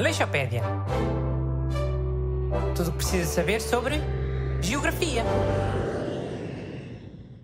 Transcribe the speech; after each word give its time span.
Aleixopédia. 0.00 0.62
Tudo 2.74 2.88
o 2.88 2.92
que 2.92 2.96
precisa 2.96 3.26
saber 3.26 3.60
sobre 3.60 3.96
geografia. 4.62 5.22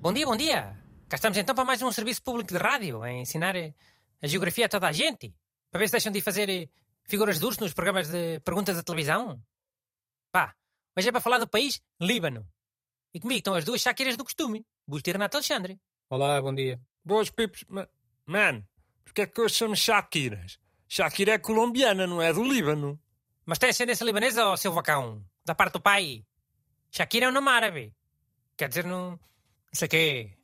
Bom 0.01 0.11
dia, 0.11 0.25
bom 0.25 0.35
dia. 0.35 0.75
Cá 1.07 1.17
estamos 1.17 1.37
então 1.37 1.55
para 1.55 1.67
mais 1.67 1.83
um 1.83 1.93
serviço 1.93 2.23
público 2.23 2.49
de 2.55 2.57
rádio, 2.59 3.03
a 3.03 3.13
ensinar 3.13 3.55
eh, 3.57 3.75
a 4.23 4.27
geografia 4.27 4.65
a 4.65 4.69
toda 4.71 4.89
a 4.89 4.93
gente. 4.93 5.35
Para 5.71 5.81
ver 5.81 5.89
se 5.89 5.93
deixam 5.93 6.11
de 6.11 6.23
fazer 6.23 6.49
eh, 6.49 6.71
figuras 7.05 7.39
de 7.39 7.45
urso 7.45 7.61
nos 7.61 7.75
programas 7.75 8.09
de 8.09 8.41
perguntas 8.41 8.75
da 8.75 8.83
televisão. 8.83 9.39
Pá, 10.33 10.55
hoje 10.97 11.11
é 11.11 11.13
para 11.13 11.21
falar 11.21 11.37
do 11.39 11.47
país 11.47 11.83
Líbano. 12.01 12.49
E 13.13 13.21
comigo 13.21 13.37
estão 13.39 13.55
as 13.55 13.67
duas 13.67 13.83
Shakiras 13.83 14.17
do 14.17 14.25
costume, 14.25 14.65
Busto 14.89 15.11
e 15.11 15.13
Renato 15.13 15.37
Alexandre. 15.37 15.79
Olá, 16.09 16.41
bom 16.41 16.55
dia. 16.55 16.81
Boas, 17.05 17.29
Pipos. 17.29 17.67
Ma- 17.69 17.87
Man, 18.25 18.65
porque 19.05 19.21
é 19.21 19.27
que 19.27 19.41
hoje 19.43 19.57
somos 19.57 19.79
Shakiras? 19.79 20.59
Shakira 20.89 21.33
é 21.33 21.39
colombiana, 21.39 22.07
não 22.07 22.23
é 22.23 22.33
do 22.33 22.45
Líbano. 22.45 23.01
Mas 23.45 23.59
tem 23.59 23.71
ascendência 23.71 24.05
libanesa 24.05 24.47
ou 24.47 24.57
seu 24.57 24.73
vacão? 24.73 25.25
Da 25.45 25.55
parte 25.55 25.75
do 25.75 25.81
pai? 25.81 26.25
Shakira 26.91 27.27
é 27.27 27.29
um 27.29 27.33
nome 27.33 27.49
árabe. 27.49 27.95
Quer 28.57 28.69
dizer, 28.69 28.85
não... 28.85 29.11
Não 29.11 29.19
sei 29.73 29.89
quê. 29.89 30.39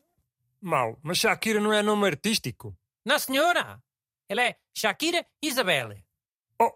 Mau, 0.60 0.98
mas 1.02 1.18
Shakira 1.18 1.60
não 1.60 1.72
é 1.72 1.82
nome 1.82 2.06
artístico. 2.06 2.76
Não, 3.04 3.18
senhora. 3.18 3.82
Ela 4.28 4.42
é 4.42 4.56
Shakira 4.74 5.26
Isabelle. 5.40 6.04
Oh, 6.60 6.72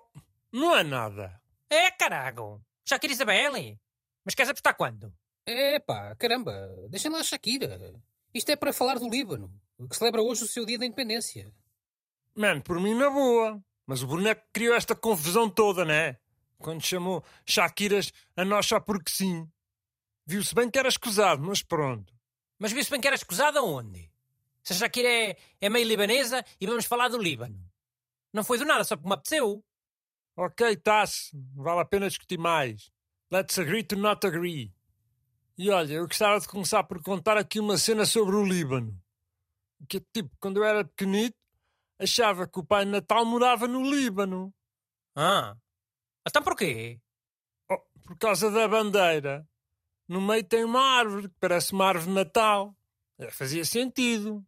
não 0.52 0.76
é 0.76 0.82
nada. 0.82 1.40
É, 1.68 1.90
carago. 1.90 2.60
Shakira 2.84 3.12
Isabelle. 3.12 3.78
Mas 4.24 4.34
queres 4.34 4.50
apostar 4.50 4.76
quando? 4.76 5.12
Epá, 5.46 6.14
caramba, 6.16 6.52
deixem 6.88 7.10
lá 7.10 7.20
a 7.20 7.24
Shakira. 7.24 7.94
Isto 8.34 8.50
é 8.50 8.56
para 8.56 8.72
falar 8.72 8.98
do 8.98 9.08
Líbano, 9.08 9.52
que 9.88 9.96
celebra 9.96 10.22
hoje 10.22 10.42
o 10.42 10.48
seu 10.48 10.66
dia 10.66 10.78
da 10.78 10.84
independência. 10.84 11.52
Man, 12.36 12.60
por 12.60 12.78
mim 12.78 12.94
na 12.94 13.08
boa. 13.08 13.62
Mas 13.86 14.02
o 14.02 14.06
boneco 14.06 14.42
criou 14.52 14.74
esta 14.74 14.94
confusão 14.94 15.48
toda, 15.48 15.84
né? 15.84 16.18
Quando 16.58 16.84
chamou 16.84 17.24
Shakiras 17.44 18.12
a 18.36 18.44
nós 18.44 18.66
só 18.66 18.80
porque 18.80 19.10
sim. 19.10 19.48
Viu-se 20.26 20.54
bem 20.54 20.68
que 20.68 20.78
era 20.78 20.88
escusado, 20.88 21.42
mas 21.42 21.62
pronto. 21.62 22.12
Mas 22.58 22.72
viu-se 22.72 22.90
bem 22.90 23.00
que 23.00 23.06
era 23.06 23.16
escusada 23.16 23.62
onde? 23.62 24.10
Se 24.62 24.72
a 24.72 24.76
Shakira 24.76 25.08
é, 25.08 25.36
é 25.60 25.68
meio 25.70 25.86
libanesa 25.86 26.44
e 26.60 26.66
vamos 26.66 26.84
falar 26.84 27.08
do 27.08 27.22
Líbano. 27.22 27.58
Não 28.32 28.42
foi 28.42 28.58
do 28.58 28.64
nada, 28.64 28.82
só 28.82 28.96
porque 28.96 29.08
me 29.08 29.14
apeteceu. 29.14 29.64
Ok, 30.36 30.76
tá-se. 30.78 31.30
Vale 31.54 31.80
a 31.80 31.84
pena 31.84 32.08
discutir 32.08 32.38
mais. 32.38 32.90
Let's 33.30 33.58
agree 33.58 33.84
to 33.84 33.96
not 33.96 34.26
agree. 34.26 34.74
E 35.56 35.70
olha, 35.70 35.94
eu 35.94 36.06
gostava 36.06 36.40
de 36.40 36.48
começar 36.48 36.82
por 36.84 37.00
contar 37.02 37.38
aqui 37.38 37.60
uma 37.60 37.78
cena 37.78 38.04
sobre 38.04 38.34
o 38.34 38.44
Líbano. 38.44 39.00
Que, 39.88 40.00
tipo, 40.00 40.36
quando 40.40 40.58
eu 40.58 40.64
era 40.64 40.84
pequenito, 40.84 41.36
achava 41.98 42.46
que 42.46 42.58
o 42.58 42.64
Pai 42.64 42.84
Natal 42.84 43.24
morava 43.24 43.66
no 43.66 43.82
Líbano. 43.88 44.52
Ah. 45.14 45.56
Então 46.26 46.42
porquê? 46.42 47.00
Oh, 47.70 47.78
por 48.04 48.16
causa 48.18 48.50
da 48.50 48.66
bandeira. 48.68 49.46
No 50.08 50.20
meio 50.20 50.44
tem 50.44 50.64
uma 50.64 50.80
árvore, 50.80 51.28
que 51.28 51.34
parece 51.40 51.72
uma 51.72 51.86
árvore 51.86 52.06
de 52.08 52.12
Natal. 52.14 52.76
É, 53.18 53.30
fazia 53.30 53.64
sentido. 53.64 54.44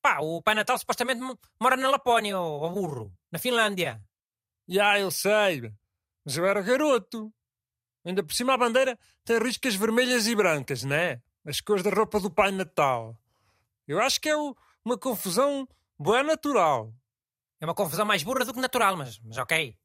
Pá, 0.00 0.18
o 0.20 0.42
Pai 0.42 0.54
Natal 0.54 0.76
supostamente 0.78 1.20
mo- 1.20 1.38
mora 1.60 1.76
na 1.76 1.88
Lapónia, 1.90 2.38
ou 2.38 2.68
burro. 2.70 3.12
Na 3.30 3.38
Finlândia. 3.38 4.02
Já, 4.66 4.98
eu 4.98 5.10
sei. 5.10 5.72
Mas 6.24 6.36
eu 6.36 6.44
era 6.46 6.62
garoto. 6.62 7.32
Ainda 8.04 8.22
por 8.24 8.34
cima 8.34 8.54
a 8.54 8.58
bandeira 8.58 8.98
tem 9.24 9.38
riscas 9.38 9.76
vermelhas 9.76 10.26
e 10.26 10.34
brancas, 10.34 10.82
né? 10.82 11.22
As 11.44 11.60
cores 11.60 11.84
da 11.84 11.90
roupa 11.90 12.18
do 12.18 12.30
Pai 12.30 12.50
Natal. 12.50 13.16
Eu 13.86 14.00
acho 14.00 14.20
que 14.20 14.28
é 14.28 14.36
uma 14.84 14.98
confusão 14.98 15.68
boa 16.02 16.22
natural. 16.22 16.92
É 17.60 17.64
uma 17.64 17.74
confusão 17.74 18.04
mais 18.04 18.22
burra 18.22 18.44
do 18.44 18.52
que 18.52 18.60
natural, 18.60 18.96
mas, 18.96 19.18
mas 19.20 19.38
ok. 19.38 19.76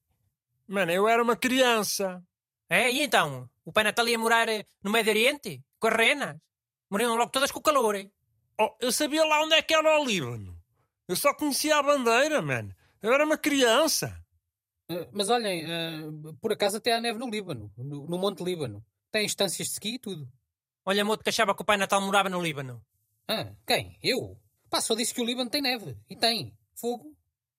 Mano, 0.68 0.92
eu 0.92 1.08
era 1.08 1.22
uma 1.24 1.36
criança. 1.36 2.22
É, 2.70 2.92
e 2.92 3.02
então? 3.04 3.50
O 3.64 3.72
Pai 3.72 3.84
Natal 3.84 4.08
ia 4.08 4.18
morar 4.19 4.50
eh, 4.50 4.66
no 4.84 4.91
Médio 4.91 5.12
Oriente? 5.12 5.64
Com 5.80 5.88
as 5.88 5.94
renas? 5.96 6.36
Morriam 6.90 7.16
logo 7.16 7.31
todas 7.31 7.52
com 7.52 7.59
o 7.59 7.64
calor. 7.64 7.96
eh? 7.96 8.09
Oh, 8.59 8.75
eu 8.81 8.91
sabia 8.91 9.24
lá 9.24 9.41
onde 9.44 9.53
é 9.56 9.62
que 9.62 9.74
era 9.74 10.00
o 10.00 10.03
Líbano. 10.06 10.58
Eu 11.08 11.16
só 11.16 11.34
conhecia 11.34 11.78
a 11.78 11.84
bandeira, 11.84 12.41
mano. 12.41 12.75
Eu 13.02 13.14
era 13.14 13.24
uma 13.24 13.38
criança. 13.38 14.20
Ah, 14.90 15.08
mas 15.12 15.30
olhem, 15.30 15.64
ah, 15.66 16.34
por 16.41 16.52
acaso 16.52 16.78
até 16.78 16.94
há 16.94 17.00
neve 17.00 17.20
no 17.20 17.30
Líbano, 17.30 17.72
no, 17.78 18.08
no 18.08 18.18
Monte 18.18 18.44
Líbano. 18.44 18.84
Tem 19.12 19.25
instâncias 19.25 19.68
de 19.68 19.74
ski 19.75 19.96
e 19.96 20.00
tudo. 20.00 20.28
Olha, 20.86 21.06
moto 21.06 21.24
que 21.24 21.30
achava 21.30 21.53
que 21.56 21.62
o 21.62 21.66
Pai 21.66 21.78
Natal 21.78 22.02
morava 22.02 22.28
no 22.30 22.41
Líbano. 22.41 22.84
Ah, 23.30 23.53
quem? 23.66 23.97
Eu? 24.02 24.38
Pá, 24.69 24.81
só 24.81 24.95
disse 24.95 25.13
que 25.13 25.22
o 25.22 25.25
Líbano 25.25 25.50
tem 25.50 25.61
neve. 25.61 25.97
E 26.09 26.16
tem. 26.16 26.53
Fogo. 26.75 27.16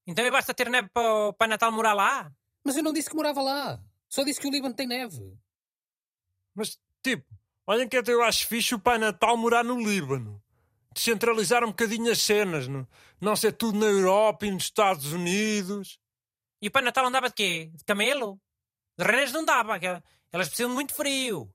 Então 0.07 0.25
é 0.25 0.31
basta 0.31 0.55
ter 0.55 0.71
neve 0.71 0.89
para 0.93 1.29
o 1.29 1.33
Pai 1.33 1.49
Natal 1.49 1.71
morar 1.73 1.95
lá? 1.95 2.33
Mas 2.65 2.77
eu 2.77 2.83
não 2.83 2.93
disse 2.93 3.11
que 3.11 3.17
morava 3.17 3.43
lá. 3.43 3.81
Só 4.09 4.25
disse 4.25 4.41
que 4.41 4.47
o 4.47 4.51
Líbano 4.51 4.75
tem 4.75 4.87
neve. 4.87 5.37
Mas, 6.55 6.79
tipo, 7.03 7.27
olhem 7.67 7.89
que 7.89 7.97
até 7.97 8.13
eu 8.13 8.23
acho 8.23 8.47
fixe 8.47 8.75
o 8.75 8.79
Pai 8.79 8.99
Natal 8.99 9.37
morar 9.37 9.65
no 9.65 9.79
Líbano. 9.79 10.43
Descentralizar 10.95 11.63
um 11.63 11.69
bocadinho 11.69 12.11
as 12.11 12.21
cenas, 12.21 12.67
não, 12.67 12.87
não 13.21 13.37
ser 13.37 13.53
tudo 13.53 13.79
na 13.79 13.87
Europa 13.87 14.47
e 14.47 14.51
nos 14.51 14.65
Estados 14.65 15.13
Unidos. 15.13 15.99
E 16.61 16.69
o 16.69 16.71
Pai 16.71 16.83
Natal 16.83 17.07
andava 17.07 17.29
de 17.29 17.35
quê? 17.35 17.71
De 17.75 17.85
camelo? 17.85 18.41
De 18.97 19.05
renas 19.05 19.31
não 19.31 19.45
dava, 19.45 19.79
elas 20.33 20.49
precisam 20.49 20.71
de 20.71 20.75
muito 20.75 20.95
frio. 20.95 21.53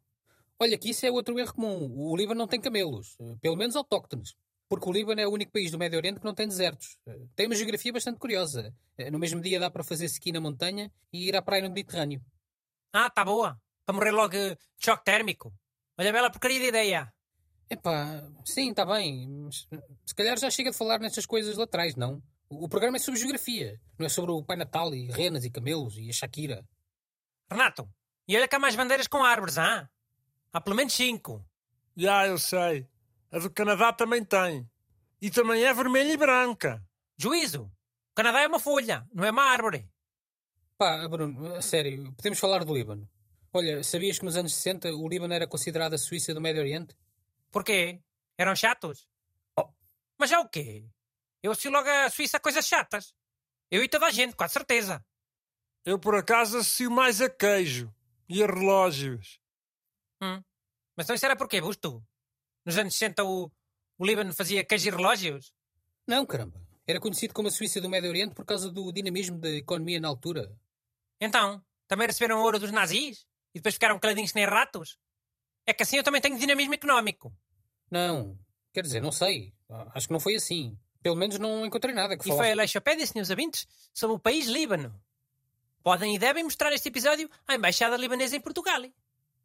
Olha 0.59 0.77
que 0.77 0.91
isso 0.91 1.05
é 1.05 1.11
outro 1.11 1.37
erro 1.37 1.53
comum. 1.53 1.91
O 1.93 2.15
Líbano 2.15 2.39
não 2.39 2.47
tem 2.47 2.61
camelos. 2.61 3.17
Pelo 3.41 3.57
menos 3.57 3.75
autóctones. 3.75 4.35
Porque 4.73 4.89
o 4.89 4.91
Líbano 4.91 5.21
é 5.21 5.27
o 5.27 5.31
único 5.31 5.51
país 5.51 5.69
do 5.69 5.77
Médio 5.77 5.99
Oriente 5.99 6.19
que 6.19 6.25
não 6.25 6.33
tem 6.33 6.47
desertos. 6.47 6.97
Eh, 7.05 7.27
Tem 7.35 7.45
uma 7.45 7.53
geografia 7.53 7.93
bastante 7.93 8.17
curiosa. 8.17 8.73
Eh, 8.97 9.11
No 9.11 9.19
mesmo 9.19 9.39
dia 9.39 9.59
dá 9.59 9.69
para 9.69 9.83
fazer 9.83 10.05
ski 10.05 10.31
na 10.31 10.41
montanha 10.41 10.91
e 11.11 11.27
ir 11.27 11.35
à 11.35 11.43
praia 11.43 11.61
no 11.61 11.69
Mediterrâneo. 11.69 12.19
Ah, 12.91 13.07
tá 13.07 13.23
boa. 13.23 13.61
Para 13.85 13.93
morrer 13.95 14.09
logo 14.09 14.31
de 14.31 14.57
choque 14.79 15.03
térmico. 15.05 15.53
Olha, 15.95 16.11
bela 16.11 16.31
porcaria 16.31 16.59
de 16.59 16.65
ideia. 16.69 17.13
Epá, 17.69 18.23
sim, 18.45 18.71
está 18.71 18.83
bem. 18.83 19.27
Mas, 19.29 19.67
eh, 19.71 19.79
se 20.07 20.15
calhar 20.15 20.39
já 20.39 20.49
chega 20.49 20.71
de 20.71 20.77
falar 20.77 20.99
nestas 20.99 21.27
coisas 21.27 21.55
laterais, 21.55 21.95
não? 21.95 22.19
O 22.49 22.67
programa 22.67 22.97
é 22.97 22.99
sobre 22.99 23.19
geografia. 23.19 23.79
Não 23.99 24.07
é 24.07 24.09
sobre 24.09 24.31
o 24.31 24.43
Pai 24.43 24.57
Natal 24.57 24.91
e 24.95 25.05
renas 25.11 25.45
e 25.45 25.51
camelos 25.51 25.95
e 25.99 26.09
a 26.09 26.13
Shakira. 26.13 26.65
Renato, 27.49 27.87
e 28.27 28.35
olha 28.35 28.47
que 28.47 28.55
há 28.55 28.59
mais 28.59 28.75
bandeiras 28.75 29.07
com 29.07 29.23
árvores, 29.23 29.59
ah? 29.59 29.87
Há 30.51 30.59
pelo 30.59 30.75
menos 30.75 30.93
cinco. 30.93 31.45
Já, 31.95 32.25
eu 32.25 32.39
sei. 32.39 32.87
A 33.33 33.39
do 33.39 33.49
Canadá 33.49 33.91
também 33.91 34.23
tem. 34.23 34.69
E 35.19 35.31
também 35.31 35.65
é 35.65 35.73
vermelha 35.73 36.13
e 36.13 36.17
branca. 36.17 36.85
Juízo. 37.17 37.63
O 37.63 38.15
Canadá 38.15 38.41
é 38.41 38.47
uma 38.47 38.59
folha, 38.59 39.07
não 39.11 39.25
é 39.25 39.31
uma 39.31 39.41
árvore. 39.41 39.89
Pá, 40.77 41.07
Bruno, 41.07 41.55
a 41.55 41.61
sério, 41.61 42.13
podemos 42.13 42.37
falar 42.37 42.63
do 42.63 42.75
Líbano. 42.75 43.09
Olha, 43.51 43.83
sabias 43.83 44.19
que 44.19 44.25
nos 44.25 44.37
anos 44.37 44.53
60 44.53 44.93
o 44.93 45.09
Líbano 45.09 45.33
era 45.33 45.47
considerado 45.47 45.95
a 45.95 45.97
Suíça 45.97 46.31
do 46.31 46.39
Médio 46.39 46.61
Oriente? 46.61 46.95
Porquê? 47.51 47.99
Eram 48.37 48.55
chatos? 48.55 49.07
Oh, 49.59 49.67
mas 50.19 50.29
já 50.29 50.39
o 50.39 50.47
quê? 50.47 50.85
Eu 51.41 51.53
associo 51.53 51.71
logo 51.71 51.89
a 51.89 52.11
Suíça 52.11 52.37
a 52.37 52.39
coisas 52.39 52.67
chatas. 52.67 53.15
Eu 53.71 53.83
e 53.83 53.89
toda 53.89 54.05
a 54.05 54.11
gente, 54.11 54.35
com 54.35 54.43
a 54.43 54.47
certeza. 54.47 55.03
Eu, 55.83 55.97
por 55.97 56.13
acaso, 56.13 56.59
associo 56.59 56.91
mais 56.91 57.19
a 57.19 57.31
queijo 57.31 57.91
e 58.29 58.43
a 58.43 58.45
relógios. 58.45 59.39
Hum. 60.21 60.39
Mas 60.95 61.07
então 61.07 61.15
isso 61.15 61.25
era 61.25 61.35
porquê, 61.35 61.59
Busto? 61.59 62.05
Nos 62.65 62.77
anos 62.77 62.93
60 62.93 63.23
o, 63.23 63.51
o 63.97 64.05
Líbano 64.05 64.33
fazia 64.33 64.63
queijo 64.63 64.87
e 64.87 64.91
relógios? 64.91 65.53
Não, 66.07 66.25
caramba. 66.25 66.61
Era 66.85 66.99
conhecido 66.99 67.33
como 67.33 67.47
a 67.47 67.51
Suíça 67.51 67.79
do 67.79 67.89
Médio 67.89 68.09
Oriente 68.09 68.35
por 68.35 68.45
causa 68.45 68.69
do 68.69 68.91
dinamismo 68.91 69.37
da 69.37 69.49
economia 69.49 69.99
na 69.99 70.07
altura. 70.07 70.51
Então, 71.19 71.63
também 71.87 72.07
receberam 72.07 72.41
ouro 72.41 72.59
dos 72.59 72.71
nazis? 72.71 73.25
E 73.53 73.59
depois 73.59 73.75
ficaram 73.75 73.99
caladinhos 73.99 74.31
que 74.31 74.39
nem 74.39 74.47
ratos? 74.47 74.97
É 75.65 75.73
que 75.73 75.83
assim 75.83 75.97
eu 75.97 76.03
também 76.03 76.19
tenho 76.19 76.37
dinamismo 76.37 76.73
económico. 76.73 77.33
Não, 77.89 78.37
quer 78.73 78.81
dizer, 78.81 79.01
não 79.01 79.11
sei. 79.11 79.53
Acho 79.93 80.07
que 80.07 80.13
não 80.13 80.19
foi 80.19 80.35
assim. 80.35 80.77
Pelo 81.01 81.15
menos 81.15 81.37
não 81.37 81.65
encontrei 81.65 81.93
nada 81.93 82.17
que 82.17 82.29
E 82.29 82.31
foi 82.35 82.51
a. 82.51 82.55
Leixopédia, 82.55 83.05
senhores 83.05 83.29
ouvintes, 83.29 83.67
sobre 83.93 84.15
o 84.15 84.19
país 84.19 84.47
Líbano. 84.47 84.93
Podem 85.83 86.15
e 86.15 86.19
devem 86.19 86.43
mostrar 86.43 86.71
este 86.73 86.89
episódio 86.89 87.29
à 87.47 87.55
Embaixada 87.55 87.97
Libanesa 87.97 88.35
em 88.35 88.41
Portugal. 88.41 88.81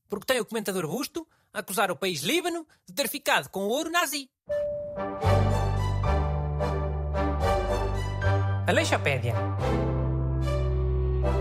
Porque 0.09 0.25
tem 0.25 0.41
o 0.41 0.47
comentador 0.47 0.87
Busto 0.88 1.29
a 1.38 1.38
acusar 1.53 1.91
o 1.91 1.97
país 1.97 2.23
Líbano 2.23 2.67
de 2.87 2.95
ter 2.95 3.09
ficado 3.09 3.49
com 3.50 3.61
o 3.61 3.69
ouro 3.69 3.91
nazi. 3.91 4.29
A 8.67 8.73
Leixopédia. 8.73 9.35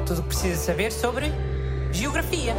Tudo 0.05 0.19
o 0.19 0.23
que 0.23 0.29
precisa 0.29 0.55
saber 0.65 0.91
sobre 0.91 1.31
geografia. 1.91 2.55